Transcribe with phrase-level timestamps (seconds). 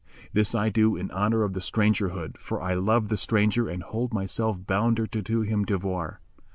[0.33, 4.11] This I do in honour of thy strangerhood, for I love the stranger and hold
[4.15, 6.21] myself bounder to do him devoir."